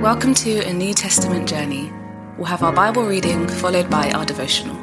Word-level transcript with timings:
Welcome 0.00 0.32
to 0.36 0.66
a 0.66 0.72
New 0.72 0.94
Testament 0.94 1.46
journey. 1.46 1.92
We'll 2.38 2.46
have 2.46 2.62
our 2.62 2.72
Bible 2.72 3.04
reading 3.04 3.46
followed 3.46 3.90
by 3.90 4.10
our 4.12 4.24
devotional. 4.24 4.74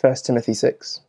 1 0.00 0.14
Timothy 0.22 0.54
6 0.54 1.00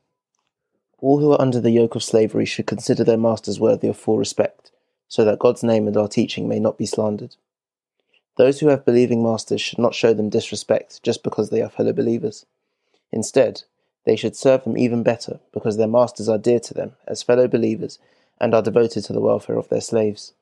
All 0.97 1.19
who 1.19 1.31
are 1.33 1.39
under 1.39 1.61
the 1.61 1.69
yoke 1.69 1.93
of 1.93 2.03
slavery 2.03 2.45
should 2.45 2.65
consider 2.65 3.03
their 3.03 3.15
masters 3.15 3.59
worthy 3.59 3.87
of 3.87 3.95
full 3.95 4.17
respect, 4.17 4.71
so 5.07 5.23
that 5.23 5.37
God's 5.37 5.61
name 5.61 5.87
and 5.87 5.95
our 5.95 6.07
teaching 6.07 6.49
may 6.49 6.59
not 6.59 6.79
be 6.79 6.87
slandered. 6.87 7.35
Those 8.37 8.61
who 8.61 8.69
have 8.69 8.85
believing 8.85 9.21
masters 9.21 9.61
should 9.61 9.77
not 9.77 9.93
show 9.93 10.15
them 10.15 10.29
disrespect 10.29 11.03
just 11.03 11.21
because 11.21 11.51
they 11.51 11.61
are 11.61 11.69
fellow 11.69 11.93
believers. 11.93 12.47
Instead, 13.11 13.61
they 14.03 14.15
should 14.15 14.35
serve 14.35 14.63
them 14.63 14.79
even 14.79 15.03
better 15.03 15.41
because 15.53 15.77
their 15.77 15.87
masters 15.87 16.27
are 16.27 16.39
dear 16.39 16.59
to 16.61 16.73
them 16.73 16.93
as 17.07 17.21
fellow 17.21 17.47
believers 17.47 17.99
and 18.39 18.53
are 18.53 18.61
devoted 18.61 19.03
to 19.05 19.13
the 19.13 19.21
welfare 19.21 19.57
of 19.57 19.69
their 19.69 19.81
slaves. 19.81 20.33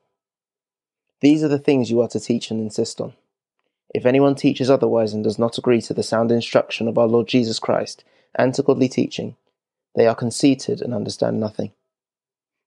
These 1.21 1.43
are 1.43 1.47
the 1.47 1.59
things 1.59 1.89
you 1.89 2.02
are 2.02 2.07
to 2.09 2.19
teach 2.19 2.52
and 2.52 2.59
insist 2.59 2.99
on. 2.99 3.13
If 3.93 4.05
anyone 4.05 4.35
teaches 4.35 4.69
otherwise 4.69 5.13
and 5.13 5.23
does 5.23 5.38
not 5.38 5.57
agree 5.57 5.81
to 5.81 5.93
the 5.93 6.03
sound 6.03 6.31
instruction 6.31 6.88
of 6.88 6.97
our 6.97 7.07
Lord 7.07 7.27
Jesus 7.27 7.59
Christ 7.59 8.03
and 8.35 8.53
to 8.55 8.63
godly 8.63 8.89
teaching, 8.89 9.35
they 9.95 10.07
are 10.07 10.16
conceited 10.16 10.81
and 10.81 10.93
understand 10.93 11.39
nothing. 11.39 11.71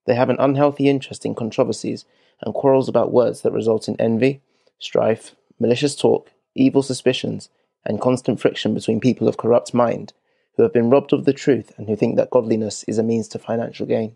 They 0.05 0.15
have 0.15 0.29
an 0.29 0.37
unhealthy 0.39 0.87
interest 0.87 1.25
in 1.25 1.35
controversies 1.35 2.05
and 2.41 2.53
quarrels 2.53 2.87
about 2.87 3.11
words 3.11 3.41
that 3.41 3.51
result 3.51 3.87
in 3.87 3.99
envy, 3.99 4.41
strife, 4.79 5.35
malicious 5.59 5.95
talk, 5.95 6.31
evil 6.55 6.81
suspicions, 6.81 7.49
and 7.85 8.01
constant 8.01 8.39
friction 8.39 8.73
between 8.73 8.99
people 8.99 9.27
of 9.27 9.37
corrupt 9.37 9.73
mind 9.73 10.13
who 10.55 10.63
have 10.63 10.73
been 10.73 10.89
robbed 10.89 11.13
of 11.13 11.25
the 11.25 11.33
truth 11.33 11.71
and 11.77 11.87
who 11.87 11.95
think 11.95 12.15
that 12.15 12.29
godliness 12.29 12.83
is 12.87 12.97
a 12.97 13.03
means 13.03 13.27
to 13.27 13.39
financial 13.39 13.85
gain. 13.85 14.15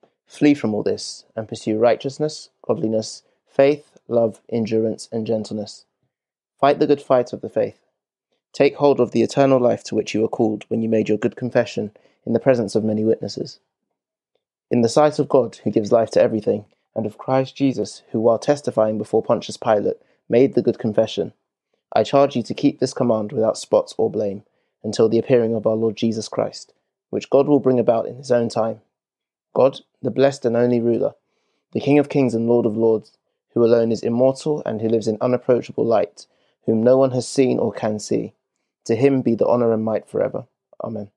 Flee 0.31 0.53
from 0.53 0.73
all 0.73 0.81
this, 0.81 1.25
and 1.35 1.45
pursue 1.45 1.77
righteousness, 1.77 2.51
godliness, 2.65 3.23
faith, 3.45 3.97
love, 4.07 4.39
endurance, 4.47 5.09
and 5.11 5.27
gentleness. 5.27 5.83
Fight 6.57 6.79
the 6.79 6.87
good 6.87 7.01
fight 7.01 7.33
of 7.33 7.41
the 7.41 7.49
faith. 7.49 7.81
Take 8.53 8.77
hold 8.77 9.01
of 9.01 9.11
the 9.11 9.23
eternal 9.23 9.59
life 9.59 9.83
to 9.83 9.95
which 9.95 10.13
you 10.13 10.21
were 10.21 10.29
called 10.29 10.63
when 10.69 10.81
you 10.81 10.87
made 10.87 11.09
your 11.09 11.17
good 11.17 11.35
confession 11.35 11.91
in 12.25 12.31
the 12.31 12.39
presence 12.39 12.75
of 12.75 12.83
many 12.85 13.03
witnesses. 13.03 13.59
In 14.71 14.83
the 14.83 14.87
sight 14.87 15.19
of 15.19 15.27
God, 15.27 15.57
who 15.57 15.69
gives 15.69 15.91
life 15.91 16.11
to 16.11 16.21
everything, 16.21 16.63
and 16.95 17.05
of 17.05 17.17
Christ 17.17 17.57
Jesus, 17.57 18.01
who, 18.11 18.21
while 18.21 18.39
testifying 18.39 18.97
before 18.97 19.21
Pontius 19.21 19.57
Pilate, 19.57 20.01
made 20.29 20.53
the 20.53 20.61
good 20.61 20.79
confession, 20.79 21.33
I 21.91 22.03
charge 22.03 22.37
you 22.37 22.43
to 22.43 22.53
keep 22.53 22.79
this 22.79 22.93
command 22.93 23.33
without 23.33 23.57
spot 23.57 23.93
or 23.97 24.09
blame, 24.09 24.43
until 24.81 25.09
the 25.09 25.19
appearing 25.19 25.53
of 25.53 25.67
our 25.67 25.75
Lord 25.75 25.97
Jesus 25.97 26.29
Christ, 26.29 26.73
which 27.09 27.29
God 27.29 27.49
will 27.49 27.59
bring 27.59 27.81
about 27.81 28.07
in 28.07 28.15
his 28.15 28.31
own 28.31 28.47
time. 28.47 28.79
God, 29.53 29.79
the 30.01 30.11
blessed 30.11 30.45
and 30.45 30.55
only 30.55 30.79
ruler, 30.79 31.13
the 31.73 31.79
King 31.79 31.99
of 31.99 32.09
kings 32.09 32.33
and 32.33 32.47
Lord 32.47 32.65
of 32.65 32.77
lords, 32.77 33.11
who 33.53 33.63
alone 33.63 33.91
is 33.91 34.03
immortal 34.03 34.61
and 34.65 34.81
who 34.81 34.89
lives 34.89 35.07
in 35.07 35.17
unapproachable 35.21 35.85
light, 35.85 36.25
whom 36.65 36.83
no 36.83 36.97
one 36.97 37.11
has 37.11 37.27
seen 37.27 37.59
or 37.59 37.71
can 37.71 37.99
see. 37.99 38.33
To 38.85 38.95
him 38.95 39.21
be 39.21 39.35
the 39.35 39.45
honour 39.45 39.73
and 39.73 39.83
might 39.83 40.07
forever. 40.07 40.45
Amen. 40.83 41.11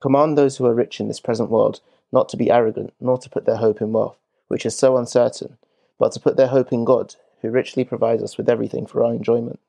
Command 0.00 0.36
those 0.36 0.56
who 0.56 0.66
are 0.66 0.74
rich 0.74 1.00
in 1.00 1.08
this 1.08 1.20
present 1.20 1.50
world 1.50 1.80
not 2.12 2.28
to 2.28 2.36
be 2.36 2.50
arrogant, 2.50 2.92
nor 3.00 3.16
to 3.18 3.30
put 3.30 3.46
their 3.46 3.56
hope 3.56 3.80
in 3.80 3.92
wealth, 3.92 4.18
which 4.48 4.66
is 4.66 4.76
so 4.76 4.96
uncertain, 4.96 5.56
but 5.98 6.12
to 6.12 6.20
put 6.20 6.36
their 6.36 6.48
hope 6.48 6.72
in 6.72 6.84
God, 6.84 7.14
who 7.40 7.50
richly 7.50 7.84
provides 7.84 8.22
us 8.22 8.36
with 8.36 8.48
everything 8.48 8.86
for 8.86 9.02
our 9.02 9.12
enjoyment. 9.12 9.60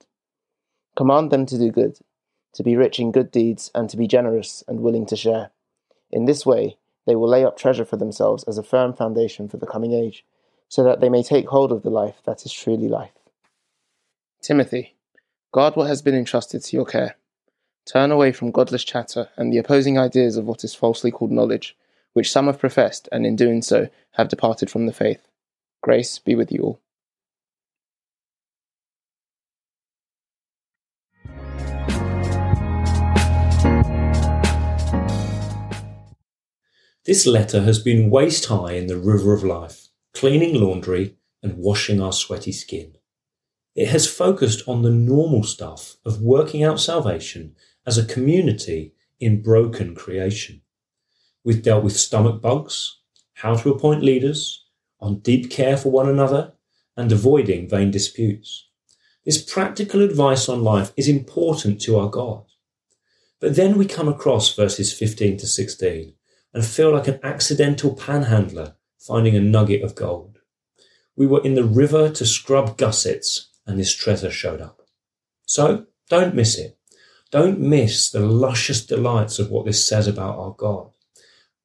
Command 0.95 1.31
them 1.31 1.45
to 1.45 1.57
do 1.57 1.71
good, 1.71 1.99
to 2.53 2.63
be 2.63 2.75
rich 2.75 2.99
in 2.99 3.11
good 3.11 3.31
deeds, 3.31 3.71
and 3.73 3.89
to 3.89 3.97
be 3.97 4.07
generous 4.07 4.63
and 4.67 4.81
willing 4.81 5.05
to 5.05 5.15
share. 5.15 5.51
In 6.11 6.25
this 6.25 6.45
way, 6.45 6.77
they 7.05 7.15
will 7.15 7.27
lay 7.27 7.43
up 7.43 7.57
treasure 7.57 7.85
for 7.85 7.97
themselves 7.97 8.43
as 8.45 8.57
a 8.57 8.63
firm 8.63 8.93
foundation 8.93 9.47
for 9.47 9.57
the 9.57 9.67
coming 9.67 9.93
age, 9.93 10.25
so 10.69 10.83
that 10.83 11.01
they 11.01 11.09
may 11.09 11.23
take 11.23 11.47
hold 11.47 11.71
of 11.71 11.83
the 11.83 11.89
life 11.89 12.21
that 12.25 12.45
is 12.45 12.53
truly 12.53 12.87
life. 12.87 13.11
Timothy, 14.41 14.95
guard 15.51 15.75
what 15.75 15.87
has 15.87 16.01
been 16.01 16.15
entrusted 16.15 16.63
to 16.63 16.75
your 16.75 16.85
care. 16.85 17.15
Turn 17.85 18.11
away 18.11 18.31
from 18.31 18.51
godless 18.51 18.83
chatter 18.83 19.29
and 19.35 19.51
the 19.51 19.57
opposing 19.57 19.97
ideas 19.97 20.37
of 20.37 20.45
what 20.45 20.63
is 20.63 20.73
falsely 20.73 21.11
called 21.11 21.31
knowledge, 21.31 21.75
which 22.13 22.31
some 22.31 22.47
have 22.47 22.59
professed, 22.59 23.09
and 23.11 23.25
in 23.25 23.35
doing 23.35 23.61
so 23.61 23.89
have 24.11 24.29
departed 24.29 24.69
from 24.69 24.85
the 24.85 24.93
faith. 24.93 25.27
Grace 25.81 26.19
be 26.19 26.35
with 26.35 26.51
you 26.51 26.61
all. 26.61 26.79
This 37.05 37.25
letter 37.25 37.63
has 37.63 37.79
been 37.79 38.09
waist 38.09 38.45
high 38.45 38.73
in 38.73 38.87
the 38.87 38.97
river 38.97 39.33
of 39.33 39.43
life, 39.43 39.89
cleaning 40.13 40.55
laundry 40.55 41.17
and 41.41 41.57
washing 41.57 41.99
our 41.99 42.13
sweaty 42.13 42.53
skin. 42.53 42.95
It 43.75 43.89
has 43.89 44.07
focused 44.07 44.63
on 44.69 44.83
the 44.83 44.89
normal 44.89 45.43
stuff 45.43 45.97
of 46.05 46.21
working 46.21 46.63
out 46.63 46.79
salvation 46.79 47.55
as 47.85 47.97
a 47.97 48.05
community 48.05 48.93
in 49.19 49.43
broken 49.43 49.95
creation. 49.95 50.61
We've 51.43 51.61
dealt 51.61 51.83
with 51.83 51.97
stomach 51.97 52.41
bugs, 52.41 52.99
how 53.33 53.55
to 53.55 53.71
appoint 53.71 54.01
leaders, 54.01 54.63
on 55.01 55.19
deep 55.19 55.51
care 55.51 55.75
for 55.75 55.91
one 55.91 56.07
another, 56.07 56.53
and 56.95 57.11
avoiding 57.11 57.67
vain 57.67 57.91
disputes. 57.91 58.69
This 59.25 59.43
practical 59.43 60.01
advice 60.01 60.47
on 60.47 60.63
life 60.63 60.93
is 60.95 61.09
important 61.09 61.81
to 61.81 61.99
our 61.99 62.09
God. 62.09 62.45
But 63.41 63.57
then 63.57 63.77
we 63.77 63.85
come 63.85 64.07
across 64.07 64.55
verses 64.55 64.93
15 64.93 65.35
to 65.39 65.47
16 65.47 66.13
and 66.53 66.65
feel 66.65 66.91
like 66.91 67.07
an 67.07 67.19
accidental 67.23 67.95
panhandler 67.95 68.75
finding 68.99 69.35
a 69.35 69.41
nugget 69.41 69.83
of 69.83 69.95
gold. 69.95 70.39
We 71.15 71.27
were 71.27 71.43
in 71.43 71.55
the 71.55 71.63
river 71.63 72.09
to 72.09 72.25
scrub 72.25 72.77
gussets 72.77 73.49
and 73.65 73.79
this 73.79 73.93
treasure 73.93 74.31
showed 74.31 74.61
up. 74.61 74.81
So 75.45 75.87
don't 76.09 76.35
miss 76.35 76.57
it. 76.57 76.77
Don't 77.31 77.59
miss 77.59 78.11
the 78.11 78.19
luscious 78.19 78.85
delights 78.85 79.39
of 79.39 79.49
what 79.49 79.65
this 79.65 79.85
says 79.85 80.07
about 80.07 80.37
our 80.37 80.51
God. 80.51 80.91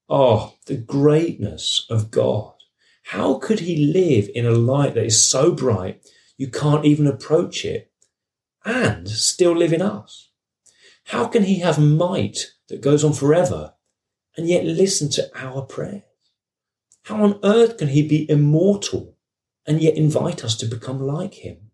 Oh, 0.09 0.55
the 0.67 0.77
greatness 0.77 1.87
of 1.91 2.11
God. 2.11 2.55
How 3.05 3.39
could 3.39 3.61
he 3.61 3.93
live 3.93 4.31
in 4.35 4.47
a 4.47 4.51
light 4.51 4.95
that 4.95 5.05
is 5.05 5.23
so 5.23 5.53
bright 5.53 6.03
you 6.37 6.49
can't 6.49 6.85
even 6.85 7.07
approach 7.07 7.65
it 7.65 7.91
and 8.65 9.09
still 9.09 9.57
live 9.57 9.73
in 9.73 9.83
us? 9.83 10.31
How 11.05 11.27
can 11.27 11.45
he 11.45 11.61
have 11.61 11.79
might 11.79 12.53
that 12.69 12.81
goes 12.81 13.03
on 13.03 13.13
forever 13.13 13.75
and 14.39 14.49
yet 14.49 14.65
listen 14.65 15.11
to 15.11 15.29
our 15.35 15.63
prayers? 15.63 16.03
How 17.03 17.25
on 17.25 17.41
earth 17.43 17.77
can 17.77 17.89
he 17.89 18.07
be 18.07 18.31
immortal 18.31 19.17
and 19.67 19.83
yet 19.83 19.97
invite 19.97 20.45
us 20.45 20.57
to 20.59 20.67
become 20.67 21.01
like 21.01 21.35
him? 21.35 21.73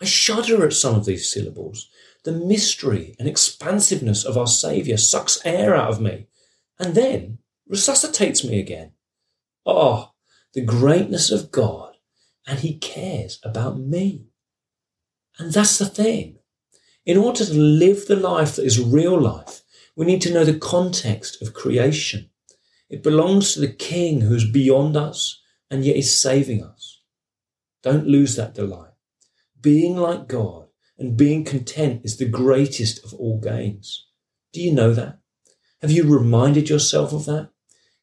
I 0.00 0.04
shudder 0.04 0.66
at 0.66 0.72
some 0.72 0.96
of 0.96 1.04
these 1.04 1.32
syllables. 1.32 1.88
The 2.24 2.32
mystery 2.32 3.14
and 3.18 3.28
expansiveness 3.28 4.24
of 4.24 4.36
our 4.36 4.48
Saviour 4.48 4.98
sucks 4.98 5.40
air 5.44 5.76
out 5.76 5.90
of 5.90 6.00
me 6.00 6.26
and 6.80 6.96
then 6.96 7.38
resuscitates 7.68 8.42
me 8.42 8.58
again. 8.58 8.92
Oh, 9.64 10.10
the 10.54 10.64
greatness 10.64 11.30
of 11.30 11.52
God, 11.52 11.94
and 12.44 12.58
He 12.58 12.76
cares 12.78 13.38
about 13.44 13.78
me. 13.78 14.26
And 15.38 15.52
that's 15.52 15.78
the 15.78 15.86
thing. 15.86 16.38
In 17.06 17.16
order 17.16 17.44
to 17.44 17.54
live 17.54 18.06
the 18.06 18.16
life 18.16 18.56
that 18.56 18.64
is 18.64 18.82
real 18.82 19.20
life, 19.20 19.62
we 19.96 20.06
need 20.06 20.22
to 20.22 20.32
know 20.32 20.44
the 20.44 20.58
context 20.58 21.42
of 21.42 21.54
creation. 21.54 22.30
It 22.88 23.02
belongs 23.02 23.54
to 23.54 23.60
the 23.60 23.72
King 23.72 24.22
who's 24.22 24.50
beyond 24.50 24.96
us 24.96 25.40
and 25.70 25.84
yet 25.84 25.96
is 25.96 26.18
saving 26.18 26.62
us. 26.62 27.00
Don't 27.82 28.06
lose 28.06 28.36
that 28.36 28.54
delight. 28.54 28.92
Being 29.60 29.96
like 29.96 30.28
God 30.28 30.66
and 30.98 31.16
being 31.16 31.44
content 31.44 32.02
is 32.04 32.16
the 32.16 32.28
greatest 32.28 33.04
of 33.04 33.14
all 33.14 33.40
gains. 33.40 34.06
Do 34.52 34.60
you 34.60 34.72
know 34.72 34.92
that? 34.92 35.18
Have 35.80 35.90
you 35.90 36.04
reminded 36.04 36.68
yourself 36.68 37.12
of 37.12 37.24
that? 37.24 37.50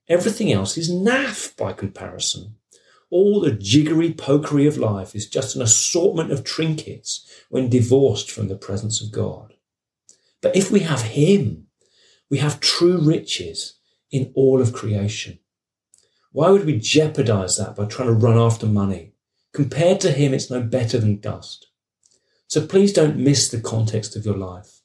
Everything 0.08 0.52
else 0.52 0.78
is 0.78 0.92
naff 0.92 1.56
by 1.56 1.72
comparison. 1.72 2.56
All 3.12 3.40
the 3.40 3.52
jiggery 3.52 4.14
pokery 4.14 4.68
of 4.68 4.78
life 4.78 5.16
is 5.16 5.30
just 5.30 5.56
an 5.56 5.62
assortment 5.62 6.32
of 6.32 6.44
trinkets 6.44 7.26
when 7.50 7.70
divorced 7.70 8.30
from 8.30 8.48
the 8.48 8.58
presence 8.58 9.02
of 9.02 9.12
God. 9.12 9.54
But 10.42 10.56
if 10.56 10.72
we 10.72 10.82
have 10.82 11.02
Him, 11.02 11.68
we 12.30 12.38
have 12.38 12.60
true 12.60 13.00
riches 13.00 13.76
in 14.12 14.32
all 14.36 14.62
of 14.62 14.74
creation. 14.74 15.40
Why 16.32 16.50
would 16.52 16.66
we 16.66 16.80
jeopardize 16.80 17.58
that 17.58 17.76
by 17.76 17.86
trying 17.86 18.10
to 18.10 18.14
run 18.14 18.38
after 18.38 18.68
money? 18.68 19.14
Compared 19.52 20.00
to 20.02 20.12
him, 20.12 20.34
it's 20.34 20.52
no 20.52 20.62
better 20.62 21.00
than 21.00 21.20
dust. 21.20 21.68
So 22.48 22.66
please 22.66 22.94
don't 22.94 23.18
miss 23.18 23.50
the 23.50 23.62
context 23.62 24.16
of 24.16 24.26
your 24.26 24.38
life. 24.38 24.82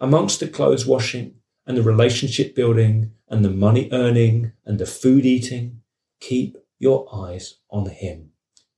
Amongst 0.00 0.40
the 0.40 0.48
clothes 0.48 0.86
washing 0.86 1.36
and 1.66 1.76
the 1.76 1.82
relationship 1.82 2.54
building 2.54 3.12
and 3.28 3.44
the 3.44 3.50
money 3.50 3.88
earning 3.92 4.52
and 4.64 4.78
the 4.78 4.86
food 4.86 5.24
eating, 5.24 5.82
keep 6.20 6.56
your 6.78 7.06
eyes 7.14 7.54
on 7.70 7.88
him, 7.90 8.30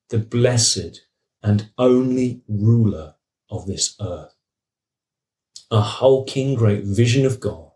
the 0.09 0.19
blessed 0.19 1.03
and 1.43 1.71
only 1.79 2.43
ruler 2.49 3.15
of 3.51 3.67
this 3.67 3.97
earth. 4.01 4.35
A 5.71 5.81
hulking 5.81 6.55
great 6.55 6.85
vision 6.85 7.25
of 7.25 7.41
God 7.41 7.70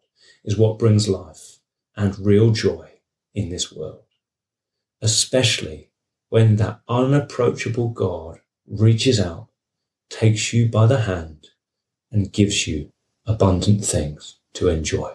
is 0.44 0.58
what 0.58 0.78
brings 0.78 1.08
life 1.08 1.58
and 1.96 2.18
real 2.18 2.50
joy 2.50 2.88
in 3.34 3.48
this 3.48 3.72
world, 3.72 4.04
especially 5.00 5.90
when 6.28 6.56
that 6.56 6.80
unapproachable 6.88 7.88
God 7.88 8.40
reaches 8.66 9.20
out, 9.20 9.48
takes 10.08 10.52
you 10.52 10.68
by 10.68 10.86
the 10.86 11.02
hand, 11.02 11.48
and 12.10 12.32
gives 12.32 12.66
you 12.66 12.92
abundant 13.26 13.84
things 13.84 14.38
to 14.52 14.68
enjoy. 14.68 15.12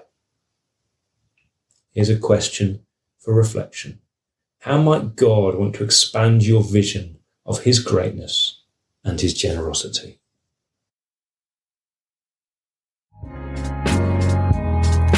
Here's 1.92 2.10
a 2.10 2.18
question 2.18 2.86
for 3.20 3.34
reflection. 3.34 4.00
How 4.60 4.82
might 4.82 5.16
God 5.16 5.56
want 5.56 5.76
to 5.76 5.84
expand 5.84 6.46
your 6.46 6.64
vision 6.64 7.20
of 7.46 7.62
his 7.62 7.80
greatness 7.80 8.62
and 9.04 9.20
his 9.20 9.34
generosity? 9.34 10.20